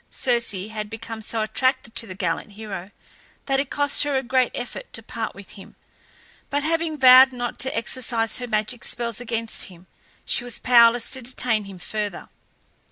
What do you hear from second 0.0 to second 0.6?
Circe